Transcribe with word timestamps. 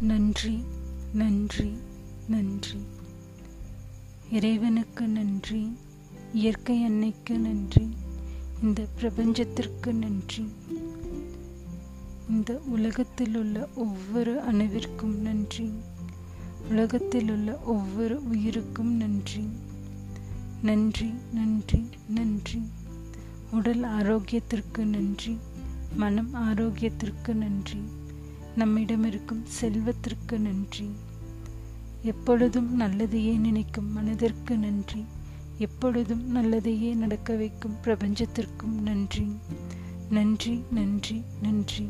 நன்றி 0.00 0.64
நன்றி 1.12 1.76
நன்றி. 2.28 2.78
இறைவனுக்கு 4.30 5.08
நன்றி 5.08 5.76
இயற்கை 6.32 6.84
அன்னைக்கு 6.84 7.38
நன்றி 7.38 7.88
இந்த 8.62 8.86
பிரபஞ்சத்திற்கு 9.00 9.92
நன்றி. 9.92 10.48
இந்த 12.30 12.60
உலகத்தில் 12.66 13.36
உள்ள 13.36 13.68
ஒவ்வொரு 13.74 14.40
அணுவிற்கும் 14.40 15.20
நன்றி. 15.20 15.72
உலகத்தில் 16.68 17.30
உள்ள 17.30 17.58
ஒவ்வொரு 17.58 18.28
உயிருக்கும் 18.28 18.92
நன்றி. 18.96 19.48
நன்றி 20.62 21.14
நன்றி 21.32 21.88
நன்றி. 22.08 22.62
உடல் 23.50 23.82
ஆரோக்கியத்திற்கு 23.82 24.84
நன்றி 24.84 25.38
மனம் 25.96 26.34
ஆரோக்கியத்திற்கு 26.34 27.34
நன்றி. 27.34 27.78
நம்மிடம் 28.58 29.04
இருக்கும் 29.04 29.42
செல்வத்திற்கு 29.46 30.38
நன்றி. 30.38 30.90
எப்பொழுதும் 32.02 32.80
நல்லதையே 32.80 33.38
நினைக்கும் 33.38 33.92
மனதிற்கு 33.92 34.58
நன்றி. 34.58 35.04
எப்பொழுதும் 35.58 36.36
நல்லதையே 36.36 36.94
நடக்க 36.94 37.34
வைக்கும் 37.34 37.76
பிரபஞ்சத்திற்கும் 37.84 38.80
நன்றி. 38.82 39.26
நன்றி 40.10 40.62
நன்றி 40.70 41.22
நன்றி. 41.42 41.88